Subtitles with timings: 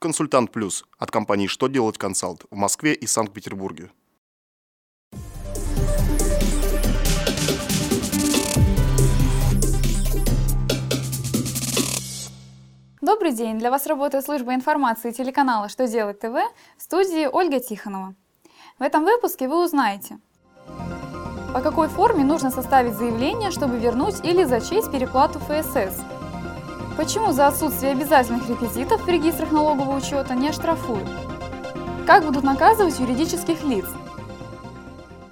[0.00, 3.90] Консультант Плюс от компании «Что делать консалт» в Москве и Санкт-Петербурге.
[13.02, 13.58] Добрый день!
[13.58, 16.32] Для вас работает служба информации телеканала «Что делать ТВ»
[16.78, 18.14] в студии Ольга Тихонова.
[18.78, 20.18] В этом выпуске вы узнаете,
[21.52, 26.00] по какой форме нужно составить заявление, чтобы вернуть или зачесть переплату ФСС–
[26.96, 31.08] Почему за отсутствие обязательных реквизитов в регистрах налогового учета не оштрафуют?
[32.06, 33.86] Как будут наказывать юридических лиц?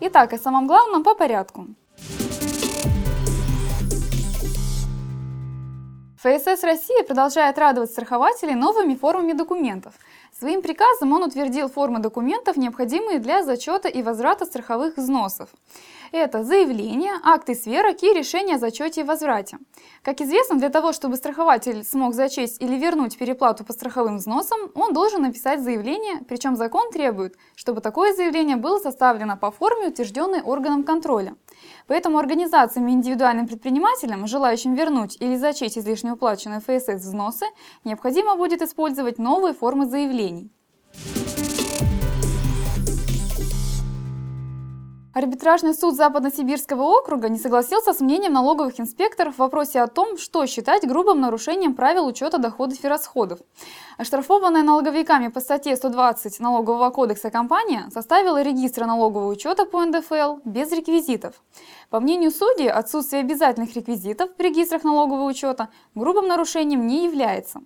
[0.00, 1.66] Итак, о самом главном по порядку.
[6.22, 9.94] ФСС России продолжает радовать страхователей новыми формами документов.
[10.40, 15.50] Своим приказом он утвердил формы документов, необходимые для зачета и возврата страховых взносов.
[16.12, 19.58] Это заявление, акты сверок и решение о зачете и возврате.
[20.02, 24.94] Как известно, для того, чтобы страхователь смог зачесть или вернуть переплату по страховым взносам, он
[24.94, 30.84] должен написать заявление, причем закон требует, чтобы такое заявление было составлено по форме, утвержденной органом
[30.84, 31.36] контроля.
[31.86, 37.46] Поэтому организациям и индивидуальным предпринимателям, желающим вернуть или зачесть излишне уплаченные ФСС взносы,
[37.84, 39.86] необходимо будет использовать новые формы
[40.30, 40.50] заявлений.
[45.12, 50.46] Арбитражный суд Западно-Сибирского округа не согласился с мнением налоговых инспекторов в вопросе о том, что
[50.46, 53.40] считать грубым нарушением правил учета доходов и расходов.
[53.98, 60.70] Оштрафованная налоговиками по статье 120 Налогового кодекса компания составила регистр налогового учета по НДФЛ без
[60.70, 61.34] реквизитов.
[61.90, 67.62] По мнению судьи, отсутствие обязательных реквизитов в регистрах налогового учета грубым нарушением не является.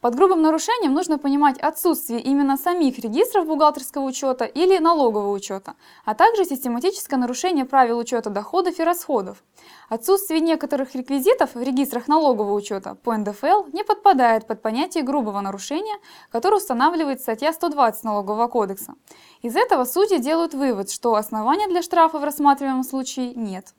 [0.00, 5.74] Под грубым нарушением нужно понимать отсутствие именно самих регистров бухгалтерского учета или налогового учета,
[6.04, 9.42] а также систематическое нарушение правил учета доходов и расходов.
[9.88, 15.96] Отсутствие некоторых реквизитов в регистрах налогового учета по НДФЛ не подпадает под понятие грубого нарушения,
[16.30, 18.94] которое устанавливает статья 120 Налогового кодекса.
[19.42, 23.74] Из этого судьи делают вывод, что основания для штрафа в рассматриваемом случае нет.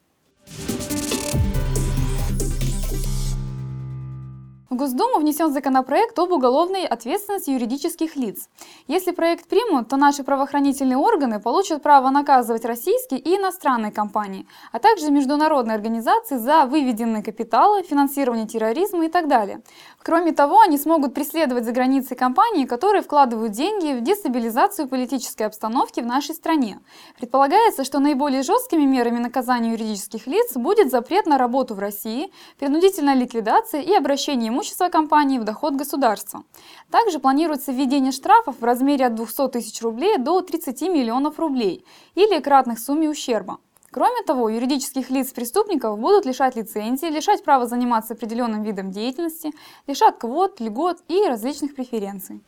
[4.79, 8.47] Госдуму внесен законопроект об уголовной ответственности юридических лиц.
[8.87, 14.79] Если проект примут, то наши правоохранительные органы получат право наказывать российские и иностранные компании, а
[14.79, 19.63] также международные организации за выведенные капиталы, финансирование терроризма и так далее.
[20.01, 25.99] Кроме того, они смогут преследовать за границей компании, которые вкладывают деньги в дестабилизацию политической обстановки
[25.99, 26.79] в нашей стране.
[27.17, 33.15] Предполагается, что наиболее жесткими мерами наказания юридических лиц будет запрет на работу в России, принудительная
[33.15, 36.43] ликвидация и обращение имущества компании в доход государства.
[36.91, 41.85] Также планируется введение штрафов в размере от 200 тысяч рублей до 30 миллионов рублей
[42.15, 43.57] или кратных сумме ущерба.
[43.91, 49.51] Кроме того, юридических лиц преступников будут лишать лицензии, лишать права заниматься определенным видом деятельности,
[49.87, 52.43] лишат квот, льгот и различных преференций.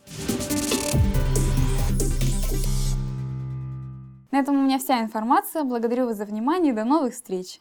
[4.32, 5.64] На этом у меня вся информация.
[5.64, 7.60] Благодарю вас за внимание и до новых встреч!